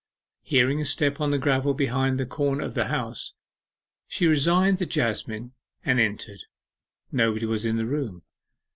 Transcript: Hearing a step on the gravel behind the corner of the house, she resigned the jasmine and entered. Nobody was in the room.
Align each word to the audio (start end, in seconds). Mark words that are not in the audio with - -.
Hearing 0.41 0.81
a 0.81 0.85
step 0.85 1.21
on 1.21 1.29
the 1.29 1.37
gravel 1.37 1.75
behind 1.75 2.17
the 2.19 2.25
corner 2.25 2.63
of 2.63 2.73
the 2.73 2.85
house, 2.87 3.35
she 4.07 4.25
resigned 4.25 4.79
the 4.79 4.87
jasmine 4.87 5.53
and 5.85 5.99
entered. 5.99 6.41
Nobody 7.11 7.45
was 7.45 7.65
in 7.65 7.77
the 7.77 7.85
room. 7.85 8.23